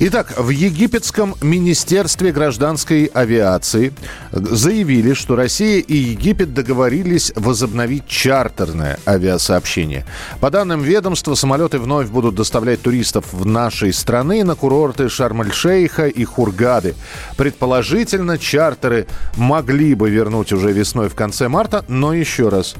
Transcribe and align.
Итак, 0.00 0.34
в 0.36 0.50
Египетском 0.50 1.36
министерстве 1.40 2.32
гражданской 2.32 3.04
авиации 3.04 3.92
заявили, 4.32 5.14
что 5.14 5.36
Россия 5.36 5.78
и 5.78 5.94
Египет 5.94 6.52
договорились 6.52 7.32
возобновить 7.36 8.08
чартерное 8.08 8.98
авиасообщение. 9.06 10.04
По 10.40 10.50
данным 10.50 10.82
ведомства, 10.82 11.36
самолеты 11.36 11.78
вновь 11.78 12.08
будут 12.08 12.34
доставлять 12.34 12.82
туристов 12.82 13.26
в 13.32 13.46
нашей 13.46 13.92
страны 13.92 14.42
на 14.42 14.56
курорты 14.56 15.08
Шарм-эль-Шейха 15.08 16.08
и 16.08 16.24
Хургады. 16.24 16.96
Предположительно, 17.36 18.36
чартеры 18.36 19.06
могли 19.36 19.94
бы 19.94 20.10
вернуть 20.10 20.52
уже 20.52 20.72
весной 20.72 21.08
в 21.08 21.14
конце 21.14 21.46
марта, 21.46 21.84
но 21.86 22.12
еще 22.12 22.48
раз, 22.48 22.74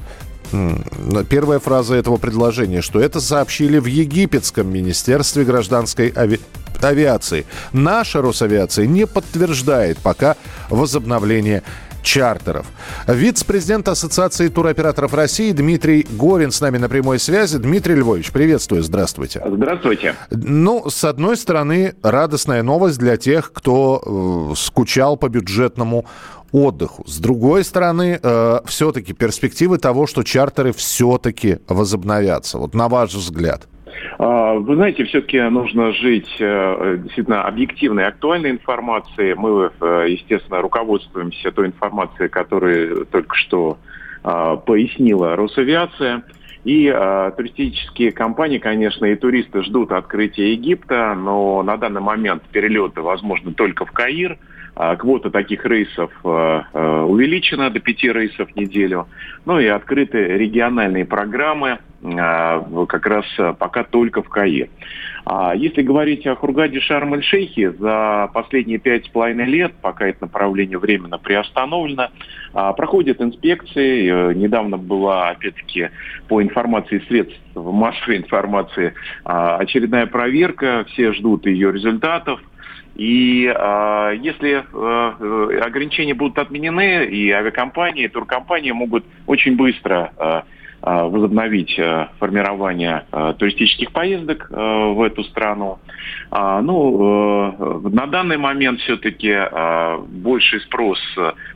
Первая 1.29 1.59
фраза 1.59 1.95
этого 1.95 2.17
предложения, 2.17 2.81
что 2.81 2.99
это 2.99 3.19
сообщили 3.19 3.79
в 3.79 3.85
Египетском 3.85 4.71
министерстве 4.71 5.43
гражданской 5.43 6.13
ави 6.15 6.39
авиации. 6.81 7.45
Наша 7.71 8.21
Росавиация 8.21 8.85
не 8.85 9.07
подтверждает 9.07 9.97
пока 9.99 10.35
возобновление 10.69 11.63
чартеров. 12.05 12.67
Вице-президент 13.07 13.87
Ассоциации 13.87 14.47
туроператоров 14.47 15.13
России 15.13 15.51
Дмитрий 15.51 16.07
Горин 16.09 16.51
с 16.51 16.61
нами 16.61 16.77
на 16.77 16.87
прямой 16.87 17.19
связи. 17.19 17.57
Дмитрий 17.57 17.95
Львович, 17.95 18.31
приветствую, 18.31 18.83
здравствуйте. 18.83 19.41
Здравствуйте. 19.45 20.15
Ну, 20.29 20.89
с 20.89 21.03
одной 21.03 21.35
стороны, 21.35 21.95
радостная 22.03 22.63
новость 22.63 22.99
для 22.99 23.17
тех, 23.17 23.51
кто 23.51 24.51
э, 24.53 24.55
скучал 24.55 25.17
по 25.17 25.27
бюджетному 25.27 26.05
отдыху. 26.51 27.03
С 27.07 27.17
другой 27.17 27.63
стороны, 27.63 28.19
э, 28.21 28.59
все-таки 28.65 29.13
перспективы 29.13 29.77
того, 29.79 30.07
что 30.07 30.23
чартеры 30.23 30.71
все-таки 30.73 31.57
возобновятся. 31.67 32.59
Вот 32.59 32.75
на 32.75 32.87
ваш 32.87 33.13
взгляд. 33.13 33.67
А, 34.17 34.53
вы 34.53 34.75
знаете, 34.75 35.03
все-таки 35.05 35.39
нужно 35.41 35.91
жить 35.93 36.35
э, 36.39 36.97
действительно 37.03 37.43
объективной, 37.43 38.05
актуальной 38.05 38.51
информацией. 38.51 39.33
Мы, 39.35 39.71
э, 39.79 40.05
естественно, 40.09 40.61
руководствуемся 40.61 41.51
той 41.51 41.67
информацией, 41.67 42.29
которую 42.29 43.05
только 43.05 43.35
что 43.35 43.77
а, 44.23 44.55
пояснила 44.55 45.35
Росавиация. 45.35 46.23
И 46.63 46.91
э, 46.91 47.31
туристические 47.37 48.11
компании, 48.11 48.57
конечно, 48.57 49.05
и 49.05 49.15
туристы 49.15 49.61
ждут 49.61 49.91
открытия 49.91 50.53
Египта, 50.53 51.13
но 51.13 51.61
на 51.61 51.77
данный 51.77 52.01
момент 52.01 52.41
перелеты 52.51 53.01
возможны 53.01 53.53
только 53.53 53.85
в 53.85 53.91
Каир. 53.91 54.39
А 54.75 54.97
квота 54.97 55.29
таких 55.29 55.65
рейсов 55.65 56.11
э, 56.25 56.61
э, 56.73 57.01
увеличена 57.03 57.69
до 57.69 57.79
пяти 57.79 58.11
рейсов 58.11 58.49
в 58.51 58.55
неделю. 58.57 59.07
Ну 59.45 59.57
и 59.57 59.67
открыты 59.67 60.17
региональные 60.17 61.05
программы 61.05 61.69
э, 61.69 61.77
как 62.87 63.05
раз 63.05 63.25
пока 63.57 63.83
только 63.83 64.21
в 64.21 64.29
Каир. 64.29 64.69
А 65.25 65.55
если 65.55 65.81
говорить 65.81 66.27
о 66.27 66.35
Хургаде 66.35 66.79
Шарм-эль-Шейхе, 66.79 67.71
за 67.71 68.29
последние 68.33 68.77
пять 68.77 69.05
с 69.05 69.09
половиной 69.09 69.45
лет, 69.45 69.73
пока 69.81 70.07
это 70.07 70.25
направление 70.25 70.77
временно 70.77 71.17
приостановлено, 71.17 72.09
проходят 72.53 73.21
инспекции. 73.21 74.33
Недавно 74.35 74.77
была, 74.77 75.29
опять-таки, 75.29 75.89
по 76.27 76.43
информации 76.43 77.03
средств 77.07 77.39
массовой 77.55 78.17
информации, 78.17 78.93
очередная 79.23 80.05
проверка. 80.05 80.85
Все 80.89 81.11
ждут 81.13 81.47
ее 81.47 81.71
результатов. 81.71 82.39
И 82.95 83.45
э, 83.53 84.15
если 84.21 84.63
э, 84.63 85.59
ограничения 85.59 86.13
будут 86.13 86.39
отменены, 86.39 87.05
и 87.05 87.29
авиакомпании, 87.29 88.05
и 88.05 88.07
туркомпании 88.07 88.71
могут 88.71 89.03
очень 89.27 89.57
быстро 89.57 90.13
э, 90.17 90.41
возобновить 90.85 91.77
э, 91.79 92.09
формирование 92.19 93.05
э, 93.11 93.33
туристических 93.39 93.91
поездок 93.91 94.47
э, 94.51 94.55
в 94.55 95.01
эту 95.01 95.23
страну. 95.23 95.79
А, 96.29 96.61
ну, 96.61 97.81
на 97.89 98.05
данный 98.07 98.37
момент 98.37 98.79
все-таки 98.81 99.33
больший 100.07 100.59
спрос 100.61 100.99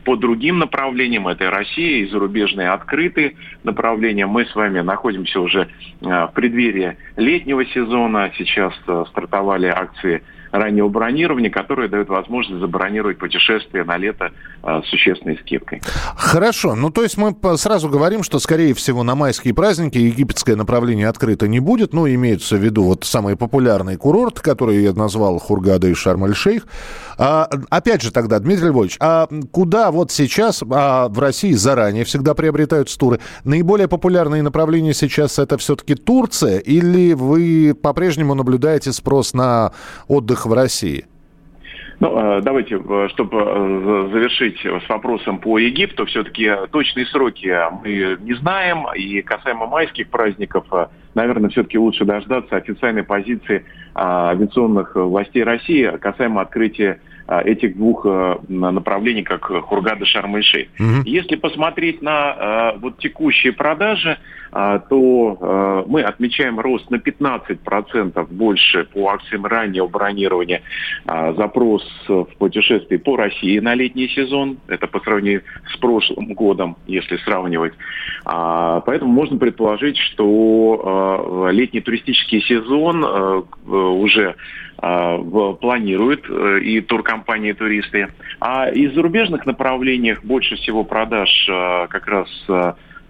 по 0.06 0.16
другим 0.16 0.60
направлениям. 0.60 1.28
Это 1.28 1.46
и 1.46 1.48
Россия, 1.48 2.04
и 2.04 2.10
зарубежные 2.10 2.70
открытые 2.70 3.36
направления. 3.64 4.26
Мы 4.26 4.46
с 4.46 4.56
вами 4.56 4.80
находимся 4.80 5.42
уже 5.42 5.68
в 6.00 6.32
преддверии 6.34 6.98
летнего 7.18 7.66
сезона. 7.66 8.32
Сейчас 8.38 8.74
стартовали 9.10 9.68
акции 9.68 10.24
раннего 10.52 10.90
бронирования, 10.90 11.50
которые 11.50 11.90
дают 11.90 12.10
возможность 12.10 12.60
забронировать 12.60 13.18
путешествие 13.18 13.84
на 13.84 13.98
лето 13.98 14.32
э, 14.64 14.82
с 14.84 14.90
существенной 14.90 15.38
скидкой. 15.38 15.82
Хорошо. 16.16 16.76
Ну, 16.76 16.90
то 16.90 17.04
есть 17.04 17.18
мы 17.18 17.36
сразу 17.58 17.90
говорим, 17.90 18.24
что, 18.24 18.40
скорее 18.40 18.74
всего, 18.74 19.04
на 19.04 19.16
майские 19.20 19.54
праздники 19.54 19.98
египетское 19.98 20.56
направление 20.56 21.08
открыто 21.08 21.48
не 21.48 21.60
будет. 21.60 21.94
Ну, 21.94 22.08
имеются 22.08 22.56
в 22.56 22.64
виду 22.64 22.84
вот 22.84 23.04
самые 23.04 23.36
популярные 23.36 23.98
курорты, 23.98 24.42
которые 24.42 24.84
я 24.84 24.94
назвал 24.94 25.38
Хургада 25.38 25.88
и 25.88 25.94
Шарм-эль-Шейх. 25.94 26.66
А, 27.18 27.48
опять 27.70 28.02
же 28.02 28.12
тогда, 28.12 28.40
Дмитрий 28.40 28.70
Львович, 28.70 28.98
а 29.00 29.28
куда 29.52 29.92
вот 29.92 30.12
сейчас, 30.12 30.64
а 30.72 31.10
в 31.10 31.20
России 31.20 31.54
заранее 31.54 32.06
всегда 32.06 32.34
приобретаются 32.34 32.98
туры, 32.98 33.20
наиболее 33.44 33.88
популярные 33.88 34.42
направления 34.42 34.94
сейчас 34.94 35.38
это 35.38 35.58
все-таки 35.58 35.96
Турция 35.96 36.60
или 36.60 37.14
вы 37.14 37.76
по-прежнему 37.80 38.34
наблюдаете 38.34 38.94
спрос 38.94 39.34
на 39.34 39.74
отдых 40.08 40.46
в 40.46 40.54
России? 40.54 41.06
Ну, 42.00 42.18
э, 42.18 42.42
давайте, 42.42 42.76
э, 42.76 43.08
чтобы 43.10 43.38
э, 43.40 44.10
завершить 44.14 44.60
с 44.60 44.90
вопросом 44.90 45.40
по 45.40 45.58
Египту, 45.58 46.06
все-таки 46.06 46.50
точные 46.72 47.06
сроки 47.08 47.54
мы 47.84 48.18
не 48.22 48.34
знаем, 48.36 48.86
и 48.96 49.22
касаемо 49.22 49.68
майских 49.68 50.10
праздников, 50.10 50.66
наверное, 51.14 51.50
все-таки 51.50 51.78
лучше 51.78 52.06
дождаться 52.06 52.56
официальной 52.56 53.04
позиции 53.04 53.66
авиационных 53.96 54.96
властей 54.96 55.44
России 55.44 55.86
касаемо 56.00 56.42
открытия 56.42 57.02
этих 57.28 57.76
двух 57.76 58.06
направлений, 58.48 59.24
как 59.24 59.46
Хургада, 59.46 60.06
Шарм-эль-Шейх. 60.06 60.70
Угу. 60.80 61.02
Если 61.06 61.36
посмотреть 61.36 62.02
на 62.02 62.74
вот 62.80 62.98
текущие 62.98 63.54
продажи, 63.54 64.18
то 64.52 65.86
мы 65.88 66.02
отмечаем 66.02 66.60
рост 66.60 66.90
на 66.90 66.96
15% 66.96 68.28
больше 68.32 68.86
по 68.86 69.10
акциям 69.10 69.46
раннего 69.46 69.88
бронирования. 69.88 70.62
Запрос 71.06 71.84
в 72.08 72.28
путешествии 72.38 72.98
по 72.98 73.16
России 73.16 73.60
на 73.60 73.76
летний 73.76 74.08
сезон. 74.10 74.58
Это 74.68 74.88
по 74.88 75.00
сравнению 75.02 75.44
с 75.74 75.78
прошлым 75.78 76.34
годом, 76.34 76.78
если 76.88 77.18
сравнивать. 77.18 77.74
Поэтому 78.26 79.12
можно 79.12 79.38
предположить, 79.38 79.98
что 79.98 81.50
летний 81.52 81.82
туристический 81.82 82.42
сезон 82.42 83.04
уже 83.66 84.36
планирует 84.80 86.26
э, 86.30 86.60
и 86.62 86.82
туркомпании, 86.82 87.52
и 87.52 87.54
туристы. 87.54 88.08
А 88.40 88.70
из 88.70 88.94
зарубежных 88.94 89.46
направлениях 89.46 90.24
больше 90.24 90.56
всего 90.56 90.84
продаж 90.84 91.30
как 91.90 92.08
раз 92.08 92.30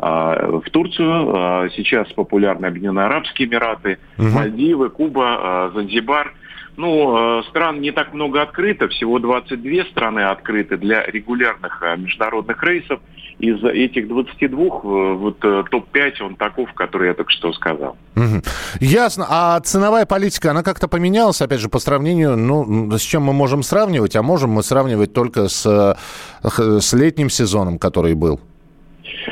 в 0.02 0.64
Турцию. 0.72 1.70
Сейчас 1.76 2.12
популярны 2.14 2.68
Объединенные 2.68 3.06
Арабские 3.06 3.48
Эмираты, 3.48 4.00
угу. 4.18 4.28
Мальдивы, 4.28 4.90
Куба, 4.90 5.72
Занзибар. 5.74 6.34
Ну, 6.78 7.44
стран 7.50 7.82
не 7.82 7.92
так 7.92 8.14
много 8.14 8.42
открыто, 8.42 8.88
всего 8.88 9.20
22 9.20 9.86
страны 9.92 10.22
открыты 10.22 10.78
для 10.78 11.06
регулярных 11.06 11.84
международных 11.98 12.64
рейсов 12.64 13.02
из 13.40 13.64
этих 13.64 14.08
22 14.08 14.60
э, 14.60 15.14
вот 15.14 15.38
э, 15.44 15.64
топ-5 15.72 16.22
он 16.22 16.36
таков, 16.36 16.74
который 16.74 17.08
я 17.08 17.14
только 17.14 17.32
что 17.32 17.54
сказал. 17.54 17.96
Угу. 18.16 18.42
Ясно. 18.82 19.26
А 19.30 19.60
ценовая 19.62 20.06
политика, 20.06 20.52
она 20.52 20.62
как-то 20.62 20.90
поменялась, 20.90 21.42
опять 21.42 21.62
же, 21.62 21.70
по 21.70 21.80
сравнению, 21.80 22.36
ну, 22.36 22.92
с 22.98 23.02
чем 23.02 23.24
мы 23.24 23.34
можем 23.34 23.64
сравнивать? 23.64 24.16
А 24.18 24.22
можем 24.22 24.52
мы 24.52 24.62
сравнивать 24.62 25.14
только 25.14 25.48
с, 25.48 25.66
э, 25.66 26.50
с 26.50 26.94
летним 26.94 27.30
сезоном, 27.30 27.80
который 27.80 28.14
был? 28.14 28.42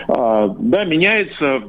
А, 0.07 0.47
да, 0.47 0.85
меняется. 0.85 1.61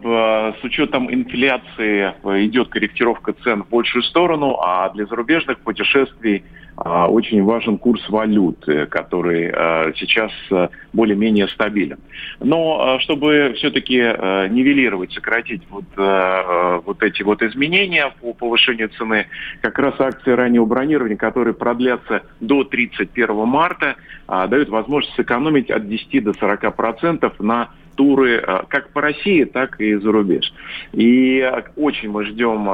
С 0.61 0.65
учетом 0.65 1.13
инфляции 1.13 2.15
идет 2.47 2.69
корректировка 2.69 3.33
цен 3.33 3.65
в 3.65 3.69
большую 3.69 4.03
сторону, 4.03 4.59
а 4.61 4.91
для 4.91 5.07
зарубежных 5.07 5.59
путешествий 5.61 6.45
а, 6.45 6.58
очень 6.85 7.43
важен 7.43 7.79
курс 7.79 8.09
валют, 8.09 8.65
который 8.91 9.51
а, 9.51 9.93
сейчас 9.97 10.31
а, 10.51 10.69
более-менее 10.93 11.49
стабилен. 11.49 11.99
Но 12.41 12.99
чтобы 13.01 13.55
все-таки 13.57 13.97
нивелировать, 13.97 15.13
сократить 15.13 15.63
вот, 15.71 15.85
вот 15.97 17.03
эти 17.03 17.23
вот 17.23 17.43
изменения 17.43 18.13
по 18.21 18.33
повышению 18.33 18.89
цены, 18.91 19.27
как 19.61 19.79
раз 19.79 20.01
акции 20.01 20.33
раннего 20.33 20.65
бронирования, 20.65 21.17
которые 21.17 21.55
продлятся 21.55 22.23
до 22.41 22.65
31 22.65 23.35
марта, 23.47 23.97
дают 24.27 24.69
возможность 24.69 25.15
сэкономить 25.17 25.71
от 25.71 25.89
10 25.89 26.25
до 26.25 26.33
40 26.35 26.77
процентов 26.77 27.39
на 27.41 27.71
туры 27.97 28.45
как 28.69 28.91
по 28.91 29.01
России, 29.01 29.45
так 29.45 29.81
и 29.81 29.95
за 29.95 30.13
рубеж. 30.13 30.53
И 30.93 31.51
очень 31.77 32.11
мы 32.11 32.25
ждем 32.25 32.69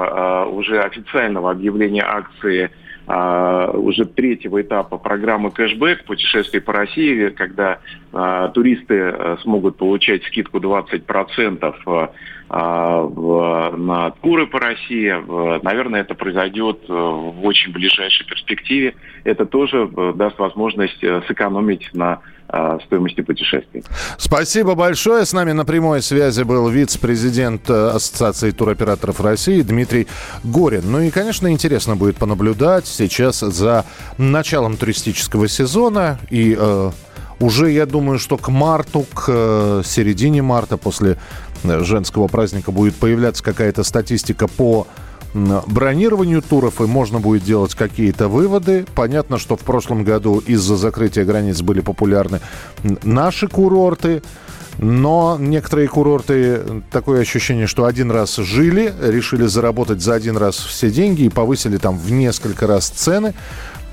уже 0.54 0.80
официального 0.80 1.50
объявления 1.50 2.04
акции 2.04 2.70
а, 3.06 3.70
уже 3.70 4.04
третьего 4.06 4.62
этапа 4.62 4.96
программы 4.96 5.50
кэшбэк 5.50 6.04
путешествий 6.04 6.60
по 6.60 6.72
России, 6.72 7.28
когда 7.28 7.80
а, 8.12 8.48
туристы 8.48 9.00
а, 9.00 9.36
смогут 9.42 9.76
получать 9.76 10.24
скидку 10.24 10.58
20% 10.58 11.74
а, 11.86 12.10
а, 12.48 13.00
в, 13.00 13.76
на 13.76 14.10
туры 14.10 14.46
по 14.46 14.60
России. 14.60 15.12
Наверное, 15.62 16.02
это 16.02 16.14
произойдет 16.14 16.80
э, 16.88 16.92
в 16.92 17.44
очень 17.44 17.72
ближайшей 17.72 18.26
перспективе. 18.26 18.94
Это 19.24 19.46
тоже 19.46 19.90
э, 19.96 20.12
даст 20.14 20.38
возможность 20.38 21.02
э, 21.02 21.22
сэкономить 21.26 21.90
на 21.94 22.20
стоимости 22.84 23.22
путешествий. 23.22 23.82
Спасибо 24.18 24.74
большое. 24.74 25.24
С 25.24 25.32
нами 25.32 25.52
на 25.52 25.64
прямой 25.64 26.02
связи 26.02 26.42
был 26.42 26.68
вице-президент 26.68 27.68
Ассоциации 27.70 28.50
туроператоров 28.50 29.18
России 29.22 29.62
Дмитрий 29.62 30.06
Горин. 30.44 30.82
Ну 30.84 31.00
и, 31.00 31.10
конечно, 31.10 31.50
интересно 31.50 31.96
будет 31.96 32.16
понаблюдать 32.16 32.93
сейчас 32.94 33.40
за 33.40 33.84
началом 34.18 34.76
туристического 34.76 35.48
сезона 35.48 36.18
и 36.30 36.56
э, 36.58 36.90
уже, 37.40 37.70
я 37.70 37.86
думаю, 37.86 38.18
что 38.18 38.36
к 38.36 38.48
марту, 38.48 39.04
к 39.12 39.24
э, 39.28 39.82
середине 39.84 40.42
марта, 40.42 40.76
после 40.76 41.18
э, 41.64 41.80
женского 41.80 42.28
праздника, 42.28 42.70
будет 42.72 42.94
появляться 42.94 43.42
какая-то 43.42 43.82
статистика 43.82 44.46
по 44.48 44.86
бронированию 45.34 46.42
туров, 46.42 46.80
и 46.80 46.84
можно 46.84 47.18
будет 47.18 47.42
делать 47.42 47.74
какие-то 47.74 48.28
выводы. 48.28 48.86
Понятно, 48.94 49.38
что 49.38 49.56
в 49.56 49.60
прошлом 49.60 50.04
году 50.04 50.38
из-за 50.38 50.76
закрытия 50.76 51.24
границ 51.24 51.60
были 51.60 51.80
популярны 51.80 52.40
наши 53.02 53.48
курорты. 53.48 54.22
Но 54.78 55.36
некоторые 55.38 55.88
курорты, 55.88 56.82
такое 56.90 57.20
ощущение, 57.20 57.66
что 57.66 57.84
один 57.84 58.10
раз 58.10 58.36
жили, 58.36 58.92
решили 59.00 59.46
заработать 59.46 60.02
за 60.02 60.14
один 60.14 60.36
раз 60.36 60.56
все 60.56 60.90
деньги 60.90 61.22
и 61.22 61.28
повысили 61.28 61.76
там 61.76 61.96
в 61.98 62.10
несколько 62.10 62.66
раз 62.66 62.88
цены. 62.88 63.34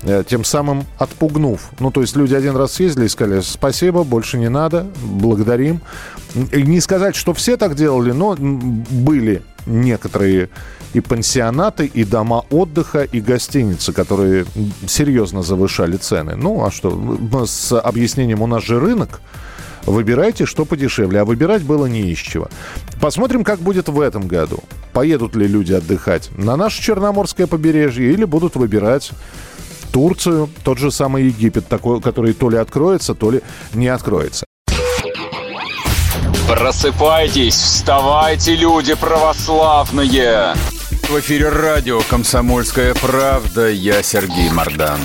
Э, 0.04 0.24
тем 0.26 0.42
самым 0.42 0.84
отпугнув. 0.98 1.70
Ну, 1.78 1.92
то 1.92 2.00
есть 2.00 2.16
люди 2.16 2.34
один 2.34 2.56
раз 2.56 2.72
съездили 2.72 3.04
и 3.04 3.08
сказали, 3.08 3.40
спасибо, 3.40 4.02
больше 4.02 4.36
не 4.36 4.48
надо, 4.48 4.86
благодарим. 5.00 5.80
И 6.34 6.62
не 6.62 6.80
сказать, 6.80 7.14
что 7.14 7.32
все 7.34 7.56
так 7.56 7.76
делали, 7.76 8.10
но 8.10 8.34
были 8.36 9.42
некоторые 9.64 10.48
и 10.92 11.00
пансионаты, 11.00 11.86
и 11.86 12.02
дома 12.04 12.44
отдыха, 12.50 13.04
и 13.04 13.20
гостиницы, 13.20 13.92
которые 13.92 14.44
серьезно 14.88 15.42
завышали 15.42 15.96
цены. 15.96 16.34
Ну, 16.34 16.64
а 16.64 16.72
что, 16.72 16.90
с 17.46 17.78
объяснением 17.78 18.42
«у 18.42 18.48
нас 18.48 18.64
же 18.64 18.80
рынок», 18.80 19.20
Выбирайте, 19.86 20.46
что 20.46 20.64
подешевле. 20.64 21.20
А 21.20 21.24
выбирать 21.24 21.62
было 21.62 21.86
не 21.86 22.10
из 22.10 22.18
чего. 22.18 22.48
Посмотрим, 23.00 23.44
как 23.44 23.58
будет 23.58 23.88
в 23.88 24.00
этом 24.00 24.28
году. 24.28 24.60
Поедут 24.92 25.34
ли 25.36 25.46
люди 25.46 25.72
отдыхать 25.72 26.30
на 26.36 26.56
наше 26.56 26.82
Черноморское 26.82 27.46
побережье 27.46 28.12
или 28.12 28.24
будут 28.24 28.56
выбирать 28.56 29.10
Турцию, 29.92 30.48
тот 30.64 30.78
же 30.78 30.90
самый 30.90 31.24
Египет, 31.24 31.68
такой, 31.68 32.00
который 32.00 32.32
то 32.32 32.48
ли 32.48 32.56
откроется, 32.56 33.14
то 33.14 33.30
ли 33.30 33.42
не 33.74 33.88
откроется. 33.88 34.46
Просыпайтесь, 36.48 37.54
вставайте, 37.54 38.56
люди 38.56 38.94
православные! 38.94 40.54
В 41.08 41.20
эфире 41.20 41.48
радио 41.48 42.00
«Комсомольская 42.08 42.94
правда». 42.94 43.70
Я 43.70 44.02
Сергей 44.02 44.50
Мордан. 44.50 45.00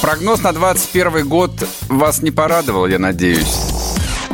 Прогноз 0.00 0.42
на 0.42 0.52
21 0.52 1.28
год 1.28 1.52
вас 1.88 2.22
не 2.22 2.30
порадовал, 2.30 2.86
я 2.86 2.98
надеюсь. 2.98 3.75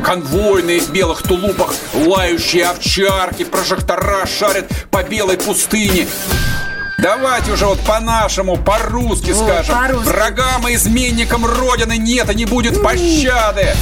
Конвойные 0.02 0.80
в 0.80 0.90
белых 0.90 1.22
тулупах, 1.22 1.74
лающие 1.94 2.66
овчарки, 2.66 3.44
прожектора 3.44 4.26
шарят 4.26 4.66
по 4.90 5.02
белой 5.02 5.38
пустыне. 5.38 6.06
Давайте 6.98 7.52
уже 7.52 7.66
вот 7.66 7.80
по-нашему, 7.80 8.56
по-русски 8.56 9.32
скажем. 9.32 9.74
По 9.74 9.98
Врагам 9.98 10.68
и 10.68 10.74
изменникам 10.74 11.44
Родины 11.44 11.96
нет 11.96 12.30
и 12.30 12.34
не 12.34 12.44
будет 12.44 12.82
пощады. 12.82 13.74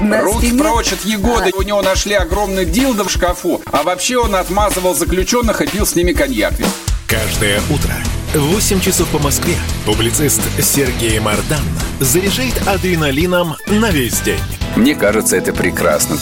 Руки 0.00 0.52
прочь 0.56 0.92
от 0.92 1.04
Егоды. 1.04 1.52
У 1.54 1.62
него 1.62 1.82
нашли 1.82 2.14
огромный 2.14 2.64
дилдо 2.64 3.04
в 3.04 3.10
шкафу. 3.10 3.62
А 3.72 3.82
вообще 3.82 4.18
он 4.18 4.34
отмазывал 4.34 4.94
заключенных 4.94 5.60
и 5.62 5.66
пил 5.66 5.86
с 5.86 5.94
ними 5.94 6.12
коньяк. 6.12 6.54
Каждое 7.06 7.60
утро 7.70 7.94
в 8.34 8.54
8 8.54 8.80
часов 8.80 9.08
по 9.08 9.18
Москве 9.18 9.54
публицист 9.84 10.42
Сергей 10.60 11.18
Мардан 11.20 11.62
заряжает 12.00 12.54
адреналином 12.66 13.56
на 13.66 13.90
весь 13.90 14.20
день. 14.20 14.40
Мне 14.76 14.94
кажется, 14.94 15.36
это 15.36 15.52
прекрасно. 15.52 16.16